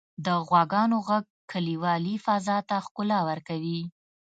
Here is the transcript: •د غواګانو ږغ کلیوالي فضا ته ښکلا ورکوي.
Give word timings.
•د 0.25 0.27
غواګانو 0.47 0.97
ږغ 1.07 1.23
کلیوالي 1.51 2.15
فضا 2.25 2.57
ته 2.69 2.75
ښکلا 2.85 3.19
ورکوي. 3.29 3.81